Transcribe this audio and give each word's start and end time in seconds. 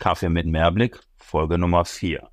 Kaffee 0.00 0.30
mit 0.30 0.46
Mehrblick, 0.46 0.98
Folge 1.18 1.58
Nummer 1.58 1.84
4. 1.84 2.26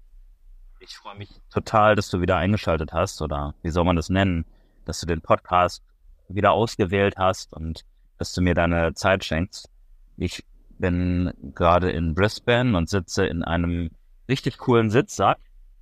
Ich 0.80 0.96
freue 0.96 1.18
mich 1.18 1.30
total, 1.52 1.96
dass 1.96 2.10
du 2.10 2.22
wieder 2.22 2.38
eingeschaltet 2.38 2.94
hast 2.94 3.22
oder 3.22 3.56
wie 3.62 3.72
soll 3.72 3.84
man 3.84 3.98
das 3.98 4.10
nennen, 4.10 4.46
dass 4.86 5.02
du 5.02 5.06
den 5.06 5.20
Podcast 5.20 5.84
wieder 6.30 6.54
ausgewählt 6.54 7.16
hast 7.18 7.52
und 7.52 7.84
dass 8.18 8.32
du 8.34 8.42
mir 8.42 8.54
deine 8.54 8.94
Zeit 8.94 9.26
schenkst. 9.26 9.70
Ich 10.16 10.46
bin 10.80 11.34
gerade 11.56 11.92
in 11.92 12.16
Brisbane 12.16 12.76
und 12.78 12.90
sitze 12.90 13.26
in 13.26 13.44
einem 13.44 13.92
richtig 14.30 14.60
coolen 14.60 14.90
Sitzsack 14.90 15.38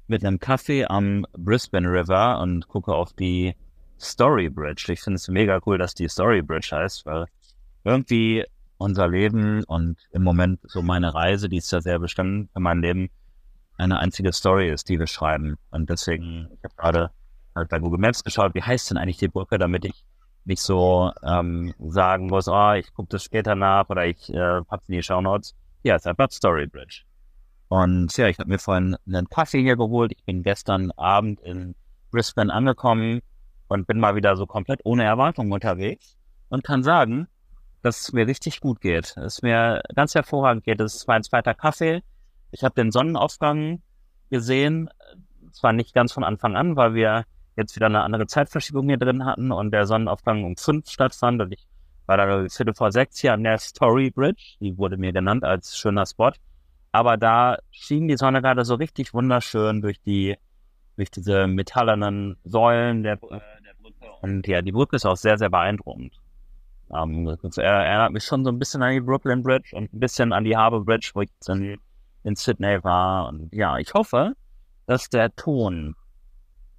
mit 0.08 0.26
einem 0.26 0.40
Kaffee 0.40 0.86
am 0.86 1.28
Brisbane 1.38 1.88
River 1.88 2.40
und 2.40 2.68
gucke 2.68 2.96
auf 2.96 3.14
die 3.14 3.56
Story 4.00 4.50
Bridge. 4.50 4.92
Ich 4.92 5.02
finde 5.02 5.18
es 5.18 5.28
mega 5.28 5.60
cool, 5.68 5.78
dass 5.78 5.94
die 5.94 6.10
Story 6.10 6.42
Bridge 6.42 6.70
heißt, 6.72 7.06
weil 7.06 7.28
irgendwie 7.84 8.44
unser 8.78 9.08
Leben 9.08 9.64
und 9.64 9.98
im 10.12 10.24
Moment 10.24 10.60
so 10.64 10.82
meine 10.82 11.14
Reise, 11.14 11.50
die 11.50 11.58
ist 11.58 11.72
ja 11.72 11.82
sehr 11.82 12.00
bestimmt 12.00 12.52
für 12.54 12.60
mein 12.60 12.82
Leben, 12.82 13.10
eine 13.78 14.00
einzige 14.00 14.32
Story 14.32 14.70
ist, 14.70 14.90
die 14.90 15.00
wir 15.00 15.08
schreiben. 15.08 15.58
Und 15.72 15.90
deswegen, 15.90 16.50
ich 16.58 16.64
habe 16.64 16.76
gerade 16.78 17.12
halt 17.56 17.70
bei 17.70 17.80
Google 17.80 18.00
Maps 18.00 18.24
geschaut, 18.24 18.54
wie 18.56 18.62
heißt 18.62 18.90
denn 18.90 18.98
eigentlich 18.98 19.18
die 19.18 19.28
Brücke, 19.28 19.58
damit 19.58 19.86
ich 19.86 20.04
nicht 20.46 20.62
so 20.62 21.12
ähm, 21.24 21.74
sagen 21.80 22.28
muss, 22.28 22.48
oh, 22.48 22.74
ich 22.74 22.94
gucke 22.94 23.10
das 23.10 23.24
später 23.24 23.56
nach 23.56 23.90
oder 23.90 24.06
ich 24.06 24.30
äh, 24.34 24.62
hab's 24.70 24.88
in 24.88 24.96
die 24.96 25.04
Show 25.04 25.22
Notes. 25.22 25.56
Ja, 25.84 25.96
es 25.96 26.04
ist 26.04 26.08
einfach 26.08 26.32
Story 26.32 26.68
Bridge. 26.68 27.04
Und 27.68 28.16
ja, 28.16 28.28
ich 28.28 28.38
habe 28.40 28.50
mir 28.50 28.60
vorhin 28.60 28.96
einen 29.08 29.28
Kaffee 29.28 29.62
hier 29.62 29.76
geholt. 29.76 30.12
Ich 30.16 30.24
bin 30.24 30.44
gestern 30.44 30.92
Abend 30.92 31.42
in 31.42 31.76
Brisbane 32.12 32.54
angekommen 32.54 33.22
und 33.68 33.88
bin 33.88 34.00
mal 34.00 34.16
wieder 34.16 34.36
so 34.36 34.46
komplett 34.46 34.82
ohne 34.84 35.04
Erwartung 35.04 35.52
unterwegs 35.52 36.16
und 36.50 36.64
kann 36.64 36.84
sagen, 36.84 37.28
dass 37.86 38.02
es 38.02 38.14
mir 38.14 38.28
richtig 38.28 38.62
gut 38.62 38.82
geht. 38.82 39.16
Es 39.18 39.44
mir 39.44 39.84
ganz 39.94 40.16
hervorragend 40.16 40.64
geht. 40.64 40.82
Es 40.82 41.08
war 41.08 41.16
ein 41.16 41.24
zweiter 41.24 41.54
Kaffee. 41.54 42.02
Ich 42.52 42.64
habe 42.64 42.74
den 42.74 42.92
Sonnenaufgang 42.92 43.82
gesehen. 44.32 44.90
Zwar 45.52 45.72
nicht 45.72 45.94
ganz 45.94 46.12
von 46.12 46.24
Anfang 46.24 46.56
an, 46.56 46.76
weil 46.76 46.96
wir 46.96 47.26
jetzt 47.56 47.76
wieder 47.76 47.86
eine 47.86 48.02
andere 48.02 48.28
Zeitverschiebung 48.28 48.88
hier 48.88 48.98
drin 48.98 49.24
hatten 49.24 49.52
und 49.52 49.72
der 49.72 49.86
Sonnenaufgang 49.86 50.44
um 50.44 50.58
fünf 50.58 50.90
stattfand 50.90 51.42
und 51.42 51.54
ich 51.54 51.68
war 52.08 52.18
da 52.18 52.48
Viertel 52.50 52.74
vor 52.74 52.92
sechs 52.92 53.20
hier 53.20 53.34
an 53.34 53.44
der 53.44 53.58
Story 53.58 54.12
Bridge. 54.12 54.58
Die 54.60 54.78
wurde 54.78 54.98
mir 54.98 55.14
genannt 55.14 55.44
als 55.44 55.78
schöner 55.78 56.06
Spot. 56.06 56.32
Aber 56.92 57.18
da 57.18 57.58
schien 57.72 58.08
die 58.08 58.18
Sonne 58.18 58.42
gerade 58.42 58.66
so 58.66 58.76
richtig 58.76 59.14
wunderschön 59.14 59.82
durch 59.82 60.02
die, 60.02 60.38
durch 60.98 61.12
diese 61.12 61.48
metallenen 61.48 62.38
Säulen 62.44 63.04
der, 63.04 63.14
äh, 63.14 63.40
der 63.64 63.74
Brücke. 63.82 64.06
Und 64.22 64.48
ja, 64.48 64.62
die 64.62 64.72
Brücke 64.72 64.96
ist 64.96 65.06
auch 65.06 65.18
sehr, 65.18 65.38
sehr 65.38 65.50
beeindruckend. 65.50 66.14
Ähm, 66.94 67.38
das 67.42 67.58
erinnert 67.58 68.12
mich 68.12 68.24
schon 68.24 68.44
so 68.44 68.52
ein 68.52 68.60
bisschen 68.60 68.84
an 68.84 68.94
die 68.94 69.02
Brooklyn 69.02 69.44
Bridge 69.44 69.76
und 69.76 69.94
ein 69.94 70.00
bisschen 70.00 70.34
an 70.34 70.44
die 70.44 70.56
Harbour 70.56 70.86
Bridge, 70.86 71.12
wo 71.14 71.22
ich 71.22 71.30
in, 71.48 71.78
in 72.24 72.36
Sydney 72.36 72.84
war. 72.84 73.30
Und 73.30 73.54
ja, 73.54 73.78
ich 73.78 73.94
hoffe, 73.94 74.34
dass 74.86 75.10
der 75.10 75.36
Ton 75.36 75.96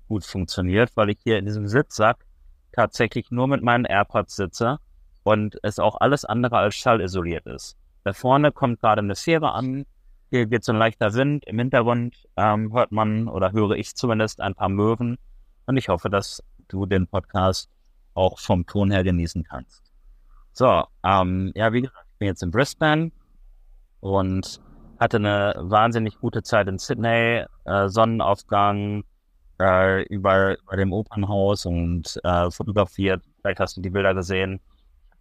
gut 0.08 0.24
funktioniert, 0.24 0.90
weil 0.96 1.10
ich 1.10 1.18
hier 1.22 1.38
in 1.38 1.46
diesem 1.46 1.66
Sitzsack 1.66 2.24
tatsächlich 2.72 3.30
nur 3.30 3.48
mit 3.48 3.62
meinen 3.62 3.84
AirPods 3.84 4.36
sitze 4.36 4.78
und 5.24 5.58
es 5.62 5.78
auch 5.78 6.00
alles 6.00 6.24
andere 6.24 6.58
als 6.58 6.76
schallisoliert 6.76 7.46
ist. 7.46 7.76
Da 8.04 8.12
vorne 8.12 8.52
kommt 8.52 8.80
gerade 8.80 9.00
eine 9.00 9.16
Fähre 9.16 9.52
an, 9.52 9.84
hier 10.30 10.46
geht 10.46 10.64
so 10.64 10.72
ein 10.72 10.78
leichter 10.78 11.14
Wind, 11.14 11.44
im 11.46 11.58
Hintergrund 11.58 12.16
ähm, 12.36 12.72
hört 12.72 12.92
man 12.92 13.28
oder 13.28 13.52
höre 13.52 13.72
ich 13.72 13.94
zumindest 13.96 14.40
ein 14.40 14.54
paar 14.54 14.68
Möwen 14.68 15.18
und 15.66 15.76
ich 15.76 15.88
hoffe, 15.88 16.10
dass 16.10 16.42
du 16.68 16.86
den 16.86 17.06
Podcast 17.06 17.70
auch 18.14 18.38
vom 18.38 18.66
Ton 18.66 18.90
her 18.90 19.04
genießen 19.04 19.44
kannst. 19.44 19.85
So, 20.58 20.84
ähm, 21.04 21.52
ja, 21.54 21.70
wie 21.74 21.82
gesagt, 21.82 22.06
ich 22.12 22.18
bin 22.18 22.28
jetzt 22.28 22.42
in 22.42 22.50
Brisbane 22.50 23.12
und 24.00 24.58
hatte 24.98 25.18
eine 25.18 25.54
wahnsinnig 25.58 26.18
gute 26.18 26.42
Zeit 26.42 26.66
in 26.66 26.78
Sydney, 26.78 27.44
äh, 27.66 27.88
Sonnenaufgang 27.88 29.04
äh, 29.60 30.04
über, 30.04 30.58
über 30.58 30.76
dem 30.78 30.94
Opernhaus 30.94 31.66
und 31.66 32.18
äh, 32.24 32.50
fotografiert. 32.50 33.22
Vielleicht 33.42 33.60
hast 33.60 33.76
du 33.76 33.82
die 33.82 33.90
Bilder 33.90 34.14
gesehen, 34.14 34.60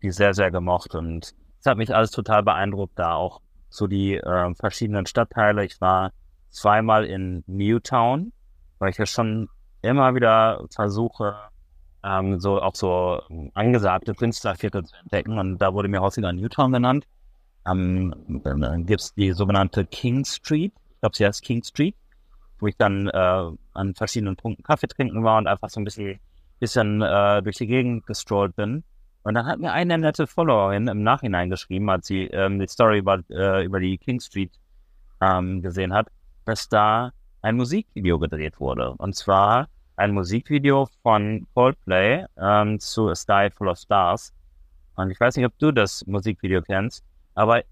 die 0.02 0.12
sehr, 0.12 0.34
sehr 0.34 0.52
gemocht 0.52 0.96
und 0.96 1.34
es 1.60 1.66
hat 1.66 1.78
mich 1.78 1.94
alles 1.94 2.12
total 2.12 2.42
beeindruckt, 2.42 2.98
da 2.98 3.16
auch 3.16 3.42
so 3.70 3.88
die 3.88 4.16
äh, 4.16 4.56
verschiedenen 4.56 5.06
Stadtteile. 5.06 5.66
Ich 5.66 5.82
war 5.82 6.14
zweimal 6.50 7.04
in 7.04 7.44
Newtown, 7.46 8.32
weil 8.80 8.92
ich 8.92 8.98
ja 8.98 9.06
schon 9.06 9.50
immer 9.82 10.16
wieder 10.16 10.64
versuche, 10.74 11.36
ähm, 12.06 12.40
so 12.40 12.62
auch 12.62 12.76
so 12.76 13.22
angesagte 13.54 14.14
Künstlerviertel 14.14 14.86
zu 14.86 14.96
entdecken. 14.98 15.40
Und 15.40 15.58
da 15.58 15.74
wurde 15.74 15.88
mir 15.88 16.02
häufiger 16.02 16.32
Newtown 16.32 16.72
genannt. 16.72 17.08
Ähm, 17.68 18.14
dann 18.44 18.86
gibt 18.86 19.02
es 19.02 19.14
die 19.16 19.32
sogenannte 19.32 19.86
King 19.86 20.24
Street. 20.24 20.74
Ich 20.92 21.00
glaube, 21.02 21.16
sie 21.16 21.26
heißt 21.26 21.42
King 21.42 21.64
Street, 21.64 21.96
wo 22.60 22.68
ich 22.68 22.78
dann 22.78 23.08
äh, 23.08 23.52
an 23.74 23.96
verschiedenen 23.96 24.36
Punkten 24.36 24.64
Kaffee 24.64 24.88
trinken 24.88 25.24
war 25.24 25.40
und 25.40 25.48
einfach 25.48 25.70
so 25.70 25.82
ein 25.82 25.84
bisschen, 25.84 26.20
bisschen 26.60 27.02
äh, 27.02 27.42
durch 27.42 27.58
die 27.58 27.68
Gegend 27.68 28.06
gestrollt 28.06 28.56
bin. 28.56 28.84
Und 29.24 29.34
dann 29.34 29.48
hat 29.48 29.60
mir 29.60 29.74
eine 29.74 29.98
nette 29.98 30.28
Followerin 30.28 30.88
im 30.88 31.02
Nachhinein 31.02 31.50
geschrieben, 31.50 31.90
als 31.90 32.06
sie 32.06 32.26
ähm, 32.26 32.60
die 32.60 32.68
Story 32.68 33.00
über, 33.00 33.22
äh, 33.32 33.66
über 33.66 33.80
die 33.80 33.98
King 33.98 34.20
Street 34.20 34.52
ähm, 35.20 35.64
gesehen 35.64 35.92
hat, 35.94 36.08
dass 36.46 36.70
da 36.70 37.12
ein 37.42 37.56
Musikvideo 37.56 38.20
gedreht 38.20 38.60
wurde. 38.60 38.92
Und 38.92 39.16
zwar 39.16 39.68
ein 39.98 40.12
Musikvideo 40.14 40.88
von 41.02 41.48
Coldplay 41.54 42.26
ähm, 42.38 42.80
zu 42.80 43.10
A 43.10 43.16
Sky 43.16 43.50
Full 43.54 43.70
of 43.70 43.78
Stars. 43.78 44.34
Und 44.96 45.12
ich 45.12 45.20
weiß 45.20 45.36
nicht, 45.36 45.46
ob 45.46 45.58
du 45.60 45.72
das 45.72 46.06
Musikvideo 46.08 46.62
kennst, 46.62 47.04
aber 47.34 47.64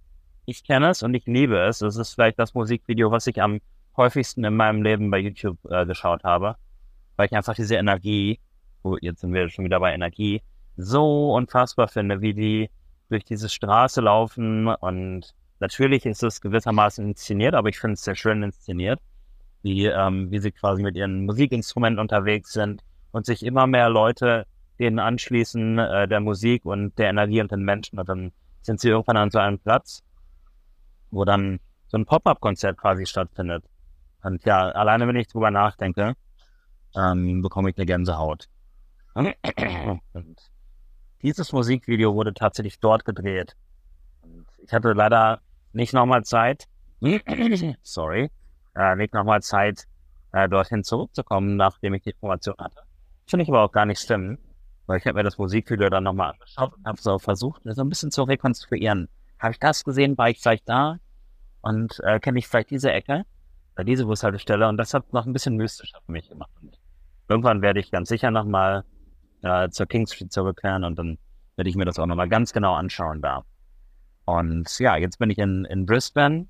ich 0.46 0.64
kenne 0.64 0.90
es 0.90 1.04
und 1.04 1.14
ich 1.14 1.26
liebe 1.26 1.58
es. 1.58 1.82
Es 1.82 1.96
ist 1.96 2.14
vielleicht 2.14 2.40
das 2.40 2.54
Musikvideo, 2.54 3.12
was 3.12 3.28
ich 3.28 3.42
am 3.42 3.60
häufigsten 3.96 4.44
in 4.44 4.56
meinem 4.56 4.84
Leben 4.84 5.10
bei 5.10 5.20
YouTube 5.20 5.58
äh, 5.70 5.86
geschaut 5.86 6.24
habe, 6.24 6.56
weil 7.16 7.28
ich 7.28 7.34
einfach 7.34 7.56
diese 7.56 7.76
Energie, 7.76 8.40
oh, 8.84 8.98
jetzt 9.00 9.22
sind 9.22 9.34
wir 9.34 9.48
schon 9.50 9.66
wieder 9.66 9.80
bei 9.80 9.94
Energie, 9.94 10.42
so 10.76 11.34
unfassbar 11.34 11.88
finde, 11.88 12.22
wie 12.22 12.34
die 12.34 12.70
durch 13.10 13.24
diese 13.24 13.48
Straße 13.48 14.02
laufen 14.02 14.68
und 14.68 15.34
natürlich 15.60 16.06
ist 16.06 16.24
es 16.24 16.42
gewissermaßen 16.42 17.06
inszeniert, 17.10 17.54
aber 17.54 17.70
ich 17.70 17.80
finde 17.80 17.94
es 17.94 18.04
sehr 18.04 18.16
schön 18.16 18.42
inszeniert 18.42 19.00
wie, 19.63 19.85
ähm, 19.85 20.29
wie 20.29 20.40
sie 20.40 20.51
quasi 20.51 20.84
mit 20.84 20.96
ihren 20.96 21.25
Musikinstrumenten 21.25 22.00
unterwegs 22.00 22.51
sind 22.53 22.84
und 23.12 23.25
sich 23.25 23.44
immer 23.44 23.66
mehr 23.66 23.90
Leute 23.90 24.46
denen 24.79 25.00
anschließen, 25.00 25.79
äh, 25.79 26.07
der 26.07 26.19
Musik 26.19 26.66
und 26.66 26.97
der 26.97 27.09
Energie 27.09 27.41
und 27.41 27.51
den 27.51 27.63
Menschen. 27.63 28.00
Und 28.00 28.09
dann 28.09 28.31
sind 28.62 28.79
sie 28.79 28.90
irgendwann 28.90 29.18
an 29.18 29.31
so 29.31 29.40
einem 29.40 29.59
Platz, 29.59 30.03
wo 31.12 31.25
dann 31.25 31.59
so 31.88 31.97
ein 31.97 32.06
Pop-up-Konzert 32.06 32.78
quasi 32.78 33.06
stattfindet. 33.06 33.63
Und 34.24 34.44
ja, 34.46 34.69
alleine 34.69 35.07
wenn 35.07 35.16
ich 35.16 35.28
drüber 35.28 35.51
nachdenke, 35.51 36.13
ähm, 36.95 37.41
bekomme 37.41 37.69
ich 37.69 37.78
eine 37.78 37.85
Gänsehaut. 37.85 38.47
Und 40.13 40.51
dieses 41.22 41.53
Musikvideo 41.53 42.16
wurde 42.16 42.34
tatsächlich 42.34 42.80
dort 42.80 43.06
gedreht. 43.06 43.56
Ich 44.66 44.74
hatte 44.74 44.94
leider 44.94 45.41
nicht 45.72 45.94
nochmal 45.94 46.24
Zeit, 46.24 46.66
sorry, 47.84 48.30
äh, 48.76 48.96
nicht 48.96 49.14
nochmal 49.14 49.42
Zeit, 49.42 49.86
äh, 50.32 50.50
dorthin 50.50 50.84
zurückzukommen, 50.84 51.56
nachdem 51.56 51.94
ich 51.94 52.04
die 52.04 52.12
Information 52.12 52.56
hatte. 52.60 52.82
Finde 53.28 53.44
ich 53.44 53.50
aber 53.50 53.64
auch 53.64 53.72
gar 53.72 53.86
nicht 53.86 54.00
stimmen, 54.00 54.38
weil 54.88 54.98
ich 54.98 55.06
habe 55.06 55.18
mir 55.18 55.24
das 55.24 55.38
Musikvideo 55.38 55.90
dann 55.90 56.04
nochmal 56.04 56.32
angeschaut 56.32 56.74
und 56.76 56.86
habe 56.86 57.02
so 57.02 57.20
versucht, 57.20 57.62
so 57.64 57.82
ein 57.82 57.90
bisschen 57.90 58.12
zu 58.12 58.24
rekonstruieren. 58.24 59.08
Habe 59.40 59.54
ich 59.54 59.60
das 59.60 59.84
gesehen, 59.84 60.18
war 60.18 60.30
ich 60.30 60.40
vielleicht 60.40 60.68
da 60.68 60.98
und 61.62 62.00
äh, 62.04 62.20
kenne 62.20 62.40
ich 62.40 62.48
vielleicht 62.48 62.72
diese 62.72 62.92
Ecke, 62.92 63.24
bei 63.76 63.84
diese 63.84 64.06
Bushaltestelle 64.06 64.68
und 64.68 64.78
das 64.78 64.94
hat 64.94 65.14
noch 65.14 65.26
ein 65.26 65.34
bisschen 65.34 65.56
mystischer 65.56 66.00
für 66.06 66.12
mich 66.12 66.30
gemacht. 66.30 66.52
Und 66.62 66.78
irgendwann 67.30 67.62
werde 67.62 67.80
ich 67.80 67.92
ganz 67.92 68.10
sicher 68.10 68.32
nochmal 68.32 68.84
äh, 69.42 69.70
zur 69.70 69.86
King 69.86 70.08
Street 70.08 70.32
zurückkehren 70.32 70.84
und 70.84 70.98
dann 70.98 71.18
werde 71.56 71.70
ich 71.70 71.76
mir 71.76 71.86
das 71.86 72.00
auch 72.00 72.06
nochmal 72.06 72.30
ganz 72.30 72.54
genau 72.54 72.74
anschauen 72.74 73.22
da. 73.22 73.44
Und 74.26 74.80
ja, 74.80 74.96
jetzt 74.96 75.20
bin 75.20 75.30
ich 75.30 75.38
in, 75.38 75.66
in 75.66 75.86
Brisbane 75.86 76.48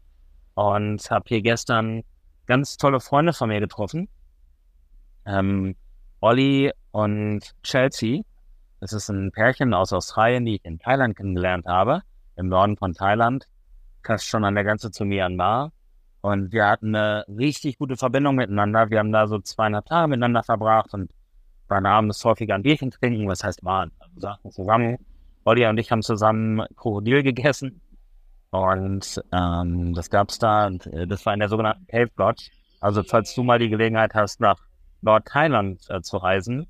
und 0.53 1.09
habe 1.09 1.25
hier 1.27 1.41
gestern 1.41 2.03
ganz 2.45 2.77
tolle 2.77 2.99
Freunde 2.99 3.33
von 3.33 3.49
mir 3.49 3.59
getroffen. 3.59 4.07
Ähm, 5.25 5.75
Olli 6.19 6.71
und 6.91 7.53
Chelsea. 7.63 8.21
Das 8.79 8.93
ist 8.93 9.09
ein 9.09 9.31
Pärchen 9.31 9.73
aus 9.73 9.93
Australien, 9.93 10.45
die 10.45 10.55
ich 10.55 10.65
in 10.65 10.79
Thailand 10.79 11.15
kennengelernt 11.15 11.65
habe, 11.65 12.01
im 12.35 12.49
Norden 12.49 12.75
von 12.77 12.93
Thailand, 12.93 13.47
fast 14.05 14.27
schon 14.27 14.43
an 14.43 14.55
der 14.55 14.63
Grenze 14.63 14.91
zu 14.91 15.05
Myanmar. 15.05 15.71
Und 16.21 16.51
wir 16.51 16.65
hatten 16.65 16.95
eine 16.95 17.25
richtig 17.27 17.77
gute 17.77 17.97
Verbindung 17.97 18.35
miteinander. 18.35 18.89
Wir 18.89 18.99
haben 18.99 19.11
da 19.11 19.27
so 19.27 19.39
zweieinhalb 19.39 19.85
Tage 19.85 20.07
miteinander 20.07 20.43
verbracht 20.43 20.93
und 20.93 21.11
waren 21.67 21.85
abends 21.85 22.23
häufiger 22.23 22.55
ein 22.55 22.63
Bierchen 22.63 22.91
trinken. 22.91 23.27
Was 23.27 23.43
heißt 23.43 23.63
waren? 23.63 23.91
Also 23.99 24.19
saßen 24.19 24.51
zusammen. 24.51 24.97
Olli 25.45 25.65
und 25.65 25.77
ich 25.77 25.91
haben 25.91 26.01
zusammen 26.01 26.65
Krokodil 26.77 27.23
gegessen 27.23 27.81
und 28.53 29.21
ähm, 29.31 29.93
das 29.93 30.09
gab's 30.09 30.37
da, 30.37 30.67
und, 30.67 30.85
äh, 30.87 31.07
das 31.07 31.25
war 31.25 31.33
in 31.33 31.39
der 31.39 31.49
sogenannten 31.49 31.87
Cave 31.87 32.11
Lodge. 32.17 32.51
Also 32.79 33.01
falls 33.03 33.33
du 33.33 33.43
mal 33.43 33.59
die 33.59 33.69
Gelegenheit 33.69 34.13
hast, 34.13 34.39
nach 34.39 34.57
Nordthailand 35.01 35.89
äh, 35.89 36.01
zu 36.01 36.17
reisen, 36.17 36.67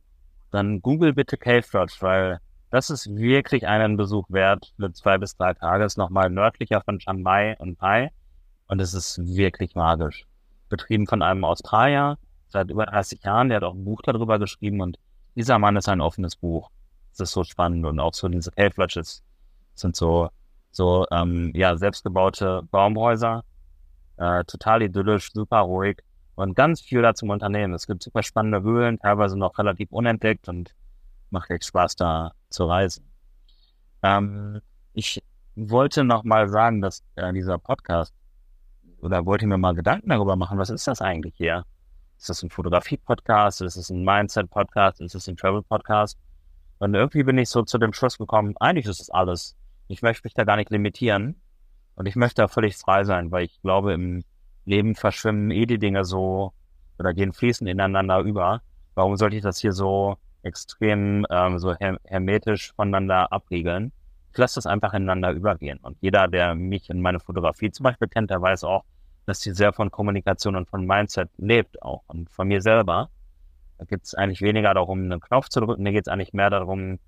dann 0.51 0.81
google 0.81 1.13
bitte 1.13 1.37
Cave 1.37 1.65
Lodge, 1.73 1.95
weil 1.99 2.39
das 2.69 2.89
ist 2.89 3.13
wirklich 3.15 3.67
einen 3.67 3.97
Besuch 3.97 4.25
wert 4.29 4.73
für 4.77 4.93
zwei 4.93 5.17
bis 5.17 5.35
drei 5.35 5.53
Tage. 5.53 5.83
Ist 5.83 5.97
nochmal 5.97 6.29
nördlicher 6.29 6.81
von 6.81 6.99
Chiang 6.99 7.21
Mai 7.21 7.55
und 7.59 7.77
Pai. 7.77 8.11
Und 8.67 8.79
es 8.79 8.93
ist 8.93 9.19
wirklich 9.23 9.75
magisch. 9.75 10.25
Betrieben 10.69 11.05
von 11.05 11.21
einem 11.21 11.43
Australier 11.43 12.17
seit 12.47 12.71
über 12.71 12.85
30 12.85 13.23
Jahren, 13.23 13.49
der 13.49 13.57
hat 13.57 13.63
auch 13.63 13.73
ein 13.73 13.83
Buch 13.83 14.01
darüber 14.03 14.39
geschrieben 14.39 14.79
und 14.79 14.97
dieser 15.35 15.59
Mann 15.59 15.75
ist 15.75 15.89
ein 15.89 16.01
offenes 16.01 16.35
Buch. 16.35 16.69
Es 17.11 17.19
ist 17.19 17.31
so 17.31 17.43
spannend 17.43 17.85
und 17.85 17.99
auch 17.99 18.13
so 18.13 18.29
diese 18.29 18.51
Cave 18.51 18.73
Lodges 18.77 19.23
sind 19.75 19.95
so, 19.95 20.29
so, 20.73 21.05
ähm, 21.11 21.51
ja, 21.55 21.77
selbstgebaute 21.77 22.63
Baumhäuser, 22.71 23.43
äh, 24.17 24.43
total 24.45 24.81
idyllisch, 24.81 25.31
super 25.31 25.59
ruhig 25.59 25.99
und 26.35 26.55
ganz 26.55 26.81
viel 26.81 27.01
da 27.01 27.13
zum 27.13 27.29
Unternehmen. 27.29 27.73
Es 27.73 27.87
gibt 27.87 28.03
super 28.03 28.23
spannende 28.23 28.63
Höhlen, 28.63 28.97
teilweise 28.99 29.37
noch 29.37 29.57
relativ 29.57 29.91
unentdeckt 29.91 30.49
und 30.49 30.75
macht 31.29 31.51
echt 31.51 31.65
Spaß, 31.65 31.95
da 31.95 32.31
zu 32.49 32.65
reisen. 32.65 33.05
Ähm, 34.01 34.61
ich 34.93 35.23
wollte 35.55 36.03
noch 36.03 36.23
mal 36.23 36.49
sagen, 36.49 36.81
dass 36.81 37.03
äh, 37.15 37.31
dieser 37.33 37.59
Podcast, 37.59 38.13
oder 38.99 39.25
wollte 39.25 39.45
mir 39.45 39.59
mal 39.59 39.75
Gedanken 39.75 40.09
darüber 40.09 40.35
machen, 40.35 40.57
was 40.57 40.71
ist 40.71 40.87
das 40.87 41.01
eigentlich 41.01 41.35
hier? 41.37 41.65
Ist 42.17 42.29
das 42.29 42.41
ein 42.41 42.49
Fotografie-Podcast? 42.49 43.61
Ist 43.61 43.75
es 43.75 43.91
ein 43.91 44.03
Mindset-Podcast? 44.03 45.01
Ist 45.01 45.13
es 45.13 45.27
ein 45.27 45.37
Travel-Podcast? 45.37 46.17
Und 46.79 46.95
irgendwie 46.95 47.23
bin 47.23 47.37
ich 47.37 47.49
so 47.49 47.61
zu 47.61 47.77
dem 47.77 47.93
Schluss 47.93 48.17
gekommen, 48.17 48.55
eigentlich 48.59 48.87
ist 48.87 49.01
es 49.01 49.09
alles. 49.11 49.55
Ich 49.87 50.01
möchte 50.01 50.25
mich 50.25 50.33
da 50.33 50.43
gar 50.43 50.55
nicht 50.55 50.69
limitieren. 50.69 51.41
Und 51.95 52.07
ich 52.07 52.15
möchte 52.15 52.41
da 52.41 52.47
völlig 52.47 52.75
frei 52.77 53.03
sein, 53.03 53.31
weil 53.31 53.45
ich 53.45 53.61
glaube, 53.61 53.93
im 53.93 54.23
Leben 54.65 54.95
verschwimmen 54.95 55.51
eh 55.51 55.65
die 55.65 55.77
Dinge 55.77 56.05
so 56.05 56.53
oder 56.97 57.13
gehen 57.13 57.33
fließend 57.33 57.69
ineinander 57.69 58.19
über. 58.19 58.61
Warum 58.95 59.15
sollte 59.17 59.35
ich 59.35 59.43
das 59.43 59.59
hier 59.59 59.73
so 59.73 60.17
extrem 60.41 61.25
ähm, 61.29 61.59
so 61.59 61.75
her 61.75 61.99
hermetisch 62.05 62.73
voneinander 62.73 63.31
abriegeln? 63.31 63.91
Ich 64.31 64.37
lasse 64.37 64.55
das 64.55 64.65
einfach 64.65 64.93
ineinander 64.93 65.31
übergehen. 65.31 65.79
Und 65.81 65.97
jeder, 66.01 66.27
der 66.27 66.55
mich 66.55 66.89
in 66.89 67.01
meine 67.01 67.19
Fotografie 67.19 67.71
zum 67.71 67.83
Beispiel 67.83 68.07
kennt, 68.07 68.31
der 68.31 68.41
weiß 68.41 68.63
auch, 68.63 68.83
dass 69.25 69.41
sie 69.41 69.51
sehr 69.53 69.73
von 69.73 69.91
Kommunikation 69.91 70.55
und 70.55 70.69
von 70.69 70.85
Mindset 70.85 71.29
lebt 71.37 71.81
auch 71.81 72.03
und 72.07 72.29
von 72.29 72.47
mir 72.47 72.61
selber. 72.61 73.09
Da 73.77 73.85
geht 73.85 74.03
es 74.03 74.15
eigentlich 74.15 74.41
weniger 74.41 74.73
darum, 74.73 75.03
einen 75.03 75.19
Knopf 75.19 75.49
zu 75.49 75.59
drücken, 75.61 75.83
mir 75.83 75.91
geht 75.91 76.07
es 76.07 76.11
eigentlich 76.11 76.33
mehr 76.33 76.49
darum, 76.49 76.99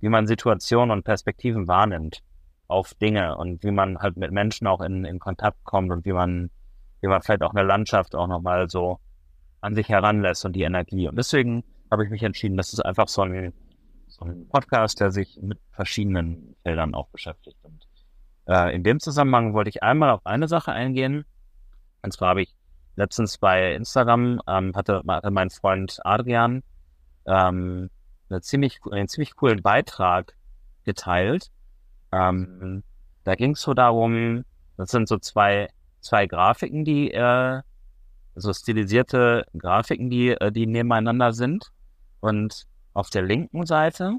wie 0.00 0.08
man 0.08 0.26
Situationen 0.26 0.90
und 0.90 1.04
Perspektiven 1.04 1.68
wahrnimmt 1.68 2.22
auf 2.68 2.94
Dinge 2.94 3.36
und 3.36 3.62
wie 3.64 3.70
man 3.70 3.98
halt 3.98 4.16
mit 4.16 4.30
Menschen 4.32 4.66
auch 4.66 4.80
in, 4.80 5.04
in 5.04 5.18
Kontakt 5.18 5.62
kommt 5.64 5.90
und 5.90 6.04
wie 6.04 6.12
man, 6.12 6.50
wie 7.00 7.08
man 7.08 7.20
vielleicht 7.22 7.42
auch 7.42 7.54
eine 7.54 7.66
Landschaft 7.66 8.14
auch 8.14 8.26
nochmal 8.26 8.68
so 8.68 8.98
an 9.60 9.74
sich 9.74 9.88
heranlässt 9.88 10.44
und 10.44 10.54
die 10.54 10.62
Energie. 10.62 11.08
Und 11.08 11.16
deswegen 11.16 11.64
habe 11.90 12.04
ich 12.04 12.10
mich 12.10 12.22
entschieden, 12.22 12.56
das 12.56 12.72
ist 12.72 12.80
einfach 12.80 13.08
so 13.08 13.22
ein, 13.22 13.52
so 14.08 14.24
ein 14.24 14.48
Podcast, 14.48 15.00
der 15.00 15.10
sich 15.10 15.38
mit 15.42 15.58
verschiedenen 15.72 16.54
Feldern 16.62 16.94
auch 16.94 17.08
beschäftigt. 17.08 17.58
Und 17.62 17.86
äh, 18.46 18.74
in 18.74 18.84
dem 18.84 19.00
Zusammenhang 19.00 19.52
wollte 19.52 19.70
ich 19.70 19.82
einmal 19.82 20.10
auf 20.10 20.24
eine 20.24 20.48
Sache 20.48 20.72
eingehen, 20.72 21.24
und 22.02 22.12
zwar 22.12 22.30
habe 22.30 22.42
ich 22.42 22.54
letztens 22.96 23.38
bei 23.38 23.74
Instagram, 23.74 24.40
ähm, 24.46 24.72
hatte, 24.74 25.02
hatte 25.06 25.30
mein 25.30 25.50
Freund 25.50 25.98
Adrian 26.04 26.62
ähm, 27.26 27.90
eine 28.30 28.40
ziemlich, 28.40 28.80
einen 28.90 29.08
ziemlich 29.08 29.36
coolen 29.36 29.62
Beitrag 29.62 30.34
geteilt. 30.84 31.50
Ähm, 32.12 32.82
da 33.24 33.34
ging 33.34 33.52
es 33.52 33.62
so 33.62 33.74
darum, 33.74 34.44
das 34.76 34.90
sind 34.90 35.08
so 35.08 35.18
zwei, 35.18 35.68
zwei 36.00 36.26
Grafiken, 36.26 36.84
die, 36.84 37.12
äh, 37.12 37.60
so 38.34 38.52
stilisierte 38.52 39.44
Grafiken, 39.56 40.10
die, 40.10 40.30
äh, 40.30 40.52
die 40.52 40.66
nebeneinander 40.66 41.32
sind. 41.32 41.70
Und 42.20 42.66
auf 42.94 43.10
der 43.10 43.22
linken 43.22 43.66
Seite 43.66 44.16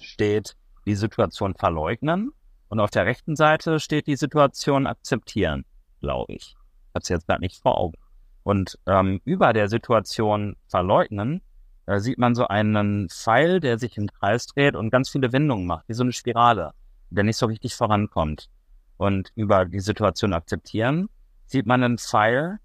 steht 0.00 0.56
die 0.86 0.94
Situation 0.94 1.54
verleugnen 1.54 2.32
und 2.68 2.80
auf 2.80 2.90
der 2.90 3.06
rechten 3.06 3.36
Seite 3.36 3.80
steht 3.80 4.06
die 4.06 4.16
Situation 4.16 4.86
akzeptieren, 4.86 5.64
glaube 6.00 6.34
ich 6.34 6.56
habe 6.96 7.02
es 7.02 7.08
jetzt 7.08 7.26
gerade 7.26 7.42
nicht 7.42 7.62
vor 7.62 7.78
Augen. 7.78 7.98
Und 8.42 8.78
ähm, 8.86 9.20
über 9.24 9.52
der 9.52 9.68
Situation 9.68 10.56
verleugnen, 10.68 11.42
da 11.86 12.00
sieht 12.00 12.18
man 12.18 12.34
so 12.34 12.48
einen 12.48 13.08
Pfeil, 13.08 13.60
der 13.60 13.78
sich 13.78 13.96
im 13.96 14.08
Kreis 14.08 14.46
dreht 14.46 14.74
und 14.74 14.90
ganz 14.90 15.08
viele 15.08 15.32
Wendungen 15.32 15.66
macht, 15.66 15.88
wie 15.88 15.94
so 15.94 16.02
eine 16.02 16.12
Spirale, 16.12 16.72
der 17.10 17.24
nicht 17.24 17.36
so 17.36 17.46
richtig 17.46 17.74
vorankommt. 17.74 18.48
Und 18.96 19.30
über 19.36 19.64
die 19.64 19.80
Situation 19.80 20.32
akzeptieren, 20.32 21.08
sieht 21.46 21.66
man 21.66 21.82
einen 21.82 21.98
Pfeil, 21.98 22.58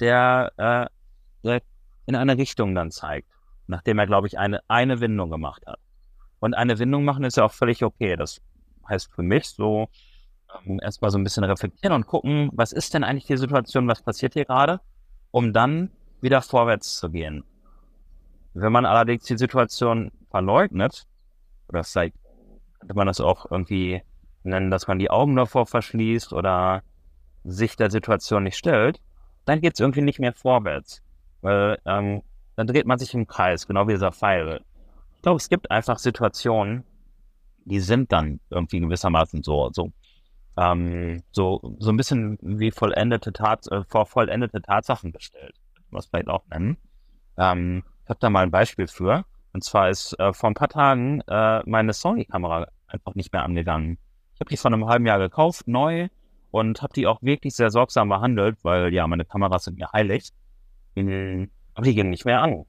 der 0.00 0.52
äh, 1.42 1.60
in 2.06 2.16
eine 2.16 2.36
Richtung 2.36 2.74
dann 2.74 2.90
zeigt, 2.90 3.28
nachdem 3.66 3.98
er, 3.98 4.06
glaube 4.06 4.26
ich, 4.26 4.38
eine, 4.38 4.60
eine 4.68 5.00
Windung 5.00 5.30
gemacht 5.30 5.66
hat. 5.66 5.78
Und 6.40 6.54
eine 6.54 6.78
Windung 6.78 7.04
machen 7.04 7.24
ist 7.24 7.36
ja 7.36 7.44
auch 7.44 7.52
völlig 7.52 7.84
okay. 7.84 8.16
Das 8.16 8.40
heißt 8.88 9.12
für 9.14 9.22
mich 9.22 9.48
so, 9.48 9.88
ähm, 10.66 10.80
erstmal 10.82 11.10
so 11.10 11.18
ein 11.18 11.24
bisschen 11.24 11.44
reflektieren 11.44 11.94
und 11.94 12.06
gucken, 12.06 12.50
was 12.52 12.72
ist 12.72 12.94
denn 12.94 13.04
eigentlich 13.04 13.26
die 13.26 13.36
Situation, 13.36 13.88
was 13.88 14.02
passiert 14.02 14.34
hier 14.34 14.44
gerade, 14.44 14.80
um 15.30 15.52
dann 15.52 15.90
wieder 16.20 16.42
vorwärts 16.42 16.98
zu 16.98 17.10
gehen. 17.10 17.44
Wenn 18.54 18.72
man 18.72 18.86
allerdings 18.86 19.24
die 19.24 19.38
Situation 19.38 20.12
verleugnet, 20.30 21.06
oder 21.68 21.84
vielleicht 21.84 22.16
könnte 22.78 22.94
man 22.94 23.06
das 23.06 23.20
auch 23.20 23.50
irgendwie 23.50 24.02
nennen, 24.42 24.70
dass 24.70 24.88
man 24.88 24.98
die 24.98 25.10
Augen 25.10 25.36
davor 25.36 25.66
verschließt 25.66 26.32
oder 26.32 26.82
sich 27.44 27.76
der 27.76 27.90
Situation 27.90 28.44
nicht 28.44 28.56
stellt, 28.56 29.00
dann 29.44 29.60
geht 29.60 29.74
es 29.74 29.80
irgendwie 29.80 30.02
nicht 30.02 30.20
mehr 30.20 30.32
vorwärts. 30.32 31.02
Weil 31.40 31.78
ähm, 31.86 32.22
dann 32.56 32.66
dreht 32.66 32.86
man 32.86 32.98
sich 32.98 33.14
im 33.14 33.26
Kreis, 33.26 33.66
genau 33.66 33.88
wie 33.88 33.92
dieser 33.92 34.12
Pfeil. 34.12 34.60
Ich 35.16 35.22
glaube, 35.22 35.38
es 35.38 35.48
gibt 35.48 35.70
einfach 35.70 35.98
Situationen, 35.98 36.84
die 37.64 37.80
sind 37.80 38.12
dann 38.12 38.40
irgendwie 38.50 38.80
gewissermaßen 38.80 39.42
so, 39.42 39.70
so 39.72 39.92
ähm, 40.56 41.22
so, 41.30 41.76
so 41.78 41.90
ein 41.90 41.96
bisschen 41.96 42.38
wie 42.42 42.70
vollendete 42.70 43.32
Tat, 43.32 43.66
äh, 43.68 43.84
vor 43.88 44.06
vollendete 44.06 44.60
Tatsachen 44.60 45.12
gestellt, 45.12 45.54
was 45.90 46.06
vielleicht 46.06 46.28
auch 46.28 46.44
nennen. 46.48 46.76
Ähm, 47.38 47.84
ich 48.04 48.08
habe 48.08 48.18
da 48.20 48.30
mal 48.30 48.42
ein 48.42 48.50
Beispiel 48.50 48.86
für. 48.86 49.24
Und 49.52 49.64
zwar 49.64 49.90
ist 49.90 50.18
äh, 50.18 50.32
vor 50.32 50.50
ein 50.50 50.54
paar 50.54 50.68
Tagen 50.68 51.20
äh, 51.28 51.62
meine 51.66 51.92
Sony-Kamera 51.92 52.66
einfach 52.86 53.14
nicht 53.14 53.32
mehr 53.32 53.42
angegangen. 53.42 53.98
Ich 54.34 54.40
habe 54.40 54.50
die 54.50 54.56
vor 54.56 54.72
einem 54.72 54.86
halben 54.86 55.06
Jahr 55.06 55.18
gekauft, 55.18 55.68
neu, 55.68 56.08
und 56.50 56.82
habe 56.82 56.92
die 56.92 57.06
auch 57.06 57.22
wirklich 57.22 57.54
sehr 57.54 57.70
sorgsam 57.70 58.08
behandelt, 58.08 58.58
weil 58.62 58.92
ja, 58.92 59.06
meine 59.06 59.24
Kameras 59.24 59.64
sind 59.64 59.78
mir 59.78 59.90
heilig. 59.92 60.30
Mhm. 60.94 61.50
Aber 61.74 61.84
die 61.84 61.94
gingen 61.94 62.10
nicht 62.10 62.24
mehr 62.24 62.42
an. 62.42 62.64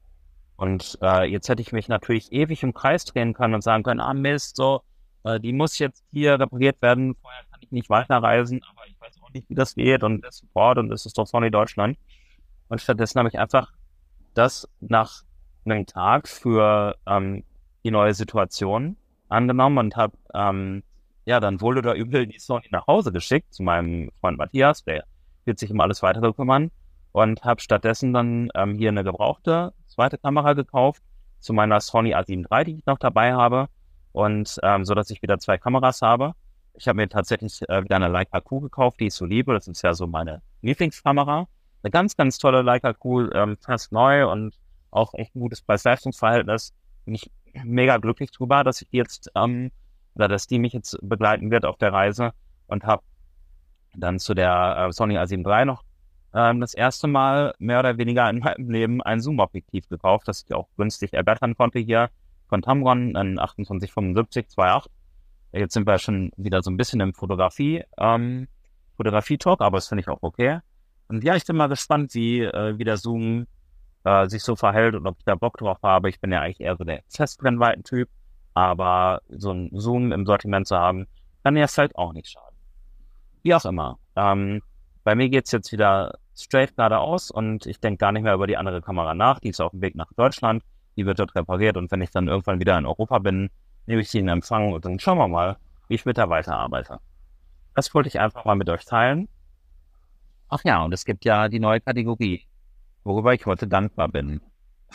Und 0.55 0.97
äh, 1.01 1.25
jetzt 1.25 1.49
hätte 1.49 1.61
ich 1.61 1.73
mich 1.73 1.89
natürlich 1.89 2.31
ewig 2.31 2.63
im 2.63 2.73
Kreis 2.73 3.05
drehen 3.05 3.33
können 3.33 3.55
und 3.55 3.63
sagen 3.63 3.83
können, 3.83 3.99
ah 3.99 4.13
Mist, 4.13 4.55
so, 4.55 4.81
äh, 5.23 5.39
die 5.39 5.51
muss 5.51 5.79
jetzt 5.79 6.03
hier 6.11 6.39
repariert 6.39 6.81
werden, 6.81 7.15
vorher 7.21 7.43
kann 7.51 7.59
ich 7.61 7.71
nicht 7.71 7.89
weiterreisen, 7.89 8.61
aber 8.69 8.87
ich 8.87 8.99
weiß 9.01 9.21
auch 9.21 9.31
nicht, 9.31 9.49
wie 9.49 9.55
das 9.55 9.75
geht 9.75 10.03
und 10.03 10.23
der 10.23 10.31
Support 10.31 10.77
und 10.77 10.91
es 10.91 11.05
ist 11.05 11.17
doch 11.17 11.27
Sony 11.27 11.51
Deutschland. 11.51 11.97
Und 12.69 12.79
stattdessen 12.79 13.19
habe 13.19 13.29
ich 13.29 13.39
einfach 13.39 13.73
das 14.33 14.67
nach 14.79 15.23
einem 15.65 15.85
Tag 15.85 16.27
für 16.27 16.95
ähm, 17.05 17.43
die 17.83 17.91
neue 17.91 18.13
Situation 18.13 18.97
angenommen 19.29 19.77
und 19.77 19.95
habe 19.95 20.17
ähm, 20.33 20.83
ja 21.25 21.39
dann 21.39 21.61
wohl 21.61 21.77
oder 21.77 21.95
übel 21.95 22.27
die 22.27 22.39
Sony 22.39 22.67
nach 22.71 22.87
Hause 22.87 23.11
geschickt 23.11 23.53
zu 23.53 23.63
meinem 23.63 24.11
Freund 24.19 24.37
Matthias, 24.37 24.83
der 24.83 25.05
wird 25.45 25.59
sich 25.59 25.71
um 25.71 25.79
alles 25.79 26.01
weitere 26.03 26.33
kümmern 26.33 26.71
und 27.11 27.43
habe 27.43 27.61
stattdessen 27.61 28.13
dann 28.13 28.49
ähm, 28.55 28.75
hier 28.75 28.89
eine 28.89 29.03
gebrauchte 29.03 29.73
zweite 29.87 30.17
Kamera 30.17 30.53
gekauft 30.53 31.01
zu 31.39 31.53
meiner 31.53 31.79
Sony 31.79 32.15
A7 32.15 32.45
III, 32.51 32.65
die 32.65 32.77
ich 32.79 32.85
noch 32.85 32.97
dabei 32.97 33.33
habe 33.33 33.67
und 34.11 34.59
ähm, 34.63 34.85
so 34.85 34.95
dass 34.95 35.09
ich 35.09 35.21
wieder 35.21 35.39
zwei 35.39 35.57
Kameras 35.57 36.01
habe. 36.01 36.33
Ich 36.75 36.87
habe 36.87 36.97
mir 36.97 37.09
tatsächlich 37.09 37.61
äh, 37.69 37.83
wieder 37.83 37.97
eine 37.97 38.07
Leica 38.07 38.39
Q 38.41 38.61
gekauft, 38.61 38.99
die 38.99 39.07
ich 39.07 39.13
so 39.13 39.25
liebe. 39.25 39.53
Das 39.53 39.67
ist 39.67 39.83
ja 39.83 39.93
so 39.93 40.07
meine 40.07 40.41
Lieblingskamera. 40.61 41.47
Eine 41.83 41.91
ganz, 41.91 42.15
ganz 42.15 42.37
tolle 42.37 42.61
Leica 42.61 42.93
Q, 42.93 43.29
ähm, 43.31 43.57
fast 43.59 43.91
neu 43.91 44.27
und 44.29 44.55
auch 44.89 45.13
echt 45.13 45.35
ein 45.35 45.41
gutes 45.41 45.61
Preis-Leistungs-Verhältnis. 45.61 46.73
Bin 47.05 47.15
ich 47.15 47.29
mega 47.63 47.97
glücklich 47.97 48.31
drüber, 48.31 48.63
dass 48.63 48.81
ich 48.81 48.87
jetzt 48.91 49.29
ähm, 49.35 49.71
oder 50.15 50.27
dass 50.27 50.47
die 50.47 50.59
mich 50.59 50.73
jetzt 50.73 50.97
begleiten 51.01 51.51
wird 51.51 51.65
auf 51.65 51.77
der 51.77 51.91
Reise 51.91 52.31
und 52.67 52.85
habe 52.85 53.03
dann 53.95 54.19
zu 54.19 54.33
der 54.33 54.87
äh, 54.89 54.93
Sony 54.93 55.17
A7 55.17 55.45
III 55.45 55.65
noch 55.65 55.83
ähm, 56.33 56.61
das 56.61 56.73
erste 56.73 57.07
Mal 57.07 57.53
mehr 57.59 57.79
oder 57.79 57.97
weniger 57.97 58.29
in 58.29 58.39
meinem 58.43 58.69
Leben 58.69 59.01
ein 59.01 59.19
Zoom-Objektiv 59.19 59.89
gekauft, 59.89 60.27
das 60.27 60.43
ich 60.47 60.53
auch 60.53 60.67
günstig 60.77 61.13
ergattern 61.13 61.55
konnte 61.55 61.79
hier 61.79 62.09
von 62.47 62.61
Tamron, 62.61 63.15
ein 63.15 63.35
2875 63.35 64.45
2.8. 64.57 64.85
Jetzt 65.51 65.73
sind 65.73 65.85
wir 65.85 65.99
schon 65.99 66.31
wieder 66.37 66.63
so 66.63 66.71
ein 66.71 66.77
bisschen 66.77 66.99
im 67.01 67.13
Fotografie, 67.13 67.83
ähm, 67.97 68.47
Fotografie-Talk, 68.95 69.61
aber 69.61 69.77
das 69.77 69.87
finde 69.87 70.01
ich 70.01 70.07
auch 70.07 70.19
okay. 70.21 70.59
Und 71.13 71.23
ja, 71.23 71.35
ich 71.35 71.45
bin 71.45 71.55
mal 71.55 71.67
gespannt, 71.67 72.13
wie, 72.13 72.41
äh, 72.41 72.77
wie 72.77 72.83
der 72.83 72.97
Zoom 72.97 73.47
äh, 74.03 74.27
sich 74.27 74.43
so 74.43 74.55
verhält 74.55 74.95
und 74.95 75.07
ob 75.07 75.17
ich 75.19 75.25
da 75.25 75.35
Bock 75.35 75.57
drauf 75.57 75.77
habe. 75.83 76.09
Ich 76.09 76.19
bin 76.19 76.31
ja 76.31 76.41
eigentlich 76.41 76.61
eher 76.61 76.75
so 76.75 76.83
der 76.83 77.01
Festbrennweiten-Typ, 77.09 78.09
aber 78.53 79.21
so 79.29 79.51
ein 79.51 79.69
Zoom 79.73 80.11
im 80.11 80.25
Sortiment 80.25 80.67
zu 80.67 80.77
haben, 80.77 81.07
kann 81.43 81.55
ja 81.55 81.67
vielleicht 81.67 81.95
auch 81.95 82.13
nicht 82.13 82.29
schaden. 82.29 82.57
Wie 83.43 83.53
auch 83.53 83.65
immer. 83.65 83.99
Ähm, 84.15 84.61
bei 85.03 85.15
mir 85.15 85.29
geht's 85.29 85.51
jetzt 85.51 85.71
wieder 85.71 86.17
straight 86.35 86.75
geradeaus 86.75 87.31
und 87.31 87.65
ich 87.65 87.79
denke 87.79 87.97
gar 87.97 88.11
nicht 88.11 88.23
mehr 88.23 88.33
über 88.33 88.47
die 88.47 88.57
andere 88.57 88.81
Kamera 88.81 89.13
nach. 89.13 89.39
Die 89.39 89.49
ist 89.49 89.61
auf 89.61 89.71
dem 89.71 89.81
Weg 89.81 89.95
nach 89.95 90.11
Deutschland 90.15 90.63
die 90.95 91.05
wird 91.05 91.19
dort 91.19 91.35
repariert 91.35 91.77
und 91.77 91.91
wenn 91.91 92.01
ich 92.01 92.11
dann 92.11 92.27
irgendwann 92.27 92.59
wieder 92.59 92.77
in 92.77 92.85
Europa 92.85 93.19
bin, 93.19 93.49
nehme 93.85 94.01
ich 94.01 94.09
sie 94.09 94.19
in 94.19 94.27
Empfang 94.27 94.73
und 94.73 94.85
dann 94.85 94.99
schauen 94.99 95.17
wir 95.17 95.27
mal, 95.27 95.57
wie 95.87 95.95
ich 95.95 96.05
mit 96.05 96.17
der 96.17 96.29
weiterarbeite. 96.29 96.99
Das 97.75 97.93
wollte 97.93 98.09
ich 98.09 98.19
einfach 98.19 98.45
mal 98.45 98.55
mit 98.55 98.69
euch 98.69 98.85
teilen. 98.85 99.27
Ach 100.55 100.63
ja, 100.63 100.83
und 100.83 100.93
es 100.93 101.03
gibt 101.03 101.25
ja 101.25 101.49
die 101.49 101.59
neue 101.59 101.81
Kategorie, 101.81 102.45
worüber 103.03 103.33
ich 103.33 103.43
heute 103.47 103.67
dankbar 103.67 104.07
bin. 104.07 104.39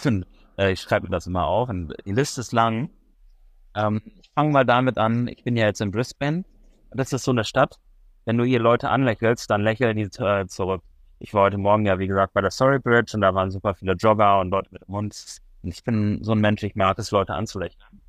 Äh, 0.56 0.72
ich 0.72 0.80
schreibe 0.80 1.06
mir 1.06 1.12
das 1.12 1.28
immer 1.28 1.46
auf 1.46 1.68
und 1.68 1.94
die 2.04 2.12
Liste 2.12 2.40
ist 2.40 2.52
lang. 2.52 2.90
Ähm, 3.76 4.02
ich 4.20 4.28
fange 4.34 4.50
mal 4.50 4.64
damit 4.64 4.98
an, 4.98 5.28
ich 5.28 5.44
bin 5.44 5.56
ja 5.56 5.66
jetzt 5.66 5.80
in 5.80 5.92
Brisbane. 5.92 6.44
Das 6.90 7.12
ist 7.12 7.22
so 7.22 7.30
eine 7.30 7.44
Stadt. 7.44 7.76
Wenn 8.24 8.38
du 8.38 8.44
hier 8.44 8.58
Leute 8.58 8.90
anlächelst, 8.90 9.48
dann 9.50 9.62
lächeln 9.62 9.96
die 9.96 10.02
äh, 10.20 10.46
zurück. 10.48 10.82
Ich 11.20 11.32
war 11.32 11.44
heute 11.44 11.58
Morgen 11.58 11.86
ja, 11.86 12.00
wie 12.00 12.08
gesagt, 12.08 12.34
bei 12.34 12.40
der 12.40 12.50
Sorry 12.50 12.80
Bridge 12.80 13.12
und 13.14 13.20
da 13.20 13.32
waren 13.34 13.52
super 13.52 13.74
viele 13.76 13.92
Jogger 13.92 14.40
und 14.40 14.50
Leute 14.50 14.68
mit 14.72 14.82
dem 14.82 14.94
Hund. 14.94 15.40
Und 15.62 15.72
ich 15.72 15.84
bin 15.84 16.24
so 16.24 16.32
ein 16.32 16.40
Mensch, 16.40 16.64
ich 16.64 16.74
mag 16.74 16.98
es, 16.98 17.12
Leute 17.12 17.34
anzulächeln. 17.34 18.00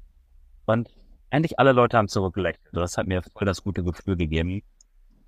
Und 0.66 0.90
eigentlich 1.30 1.60
alle 1.60 1.74
Leute 1.74 1.98
haben 1.98 2.08
zurückgelächelt. 2.08 2.74
Das 2.74 2.98
hat 2.98 3.06
mir 3.06 3.22
voll 3.22 3.46
das 3.46 3.64
gute 3.64 3.84
Gefühl 3.84 4.18
gegeben 4.18 4.64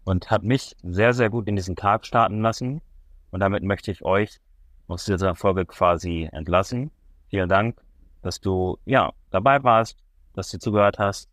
und 0.04 0.32
hat 0.32 0.44
mich 0.44 0.76
sehr, 0.84 1.14
sehr 1.14 1.30
gut 1.30 1.48
in 1.48 1.56
diesen 1.56 1.76
Tag 1.76 2.06
starten 2.06 2.42
lassen. 2.42 2.82
Und 3.32 3.40
damit 3.40 3.64
möchte 3.64 3.92
ich 3.92 4.04
euch 4.04 4.40
aus 4.88 5.06
dieser 5.06 5.36
Folge 5.36 5.66
quasi 5.66 6.30
entlassen. 6.32 6.92
Vielen 7.30 7.50
Dank, 7.50 7.80
dass 8.22 8.42
du 8.42 8.78
ja 8.86 9.12
dabei 9.30 9.64
warst, 9.64 9.98
dass 10.34 10.50
du 10.52 10.60
zugehört 10.60 11.00
hast. 11.00 11.30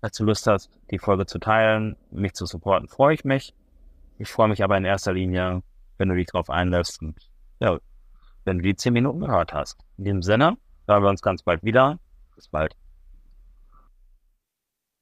Falls 0.00 0.16
du 0.16 0.24
Lust 0.24 0.46
hast, 0.46 0.70
die 0.90 0.98
Folge 0.98 1.26
zu 1.26 1.38
teilen, 1.38 1.96
mich 2.10 2.32
zu 2.34 2.46
supporten, 2.46 2.88
freue 2.88 3.14
ich 3.14 3.24
mich. 3.24 3.54
Ich 4.18 4.28
freue 4.28 4.48
mich 4.48 4.62
aber 4.64 4.76
in 4.76 4.84
erster 4.84 5.12
Linie, 5.12 5.62
wenn 5.98 6.08
du 6.08 6.16
dich 6.16 6.26
drauf 6.26 6.50
einlässt 6.50 7.00
und 7.02 7.16
ja, 7.60 7.78
wenn 8.44 8.58
du 8.58 8.64
die 8.64 8.74
zehn 8.74 8.92
Minuten 8.92 9.20
gehört 9.20 9.52
hast. 9.52 9.78
In 9.98 10.04
diesem 10.04 10.22
Sinne, 10.22 10.56
hören 10.88 11.02
wir 11.02 11.10
uns 11.10 11.22
ganz 11.22 11.42
bald 11.42 11.62
wieder. 11.62 11.98
Bis 12.34 12.48
bald. 12.48 12.81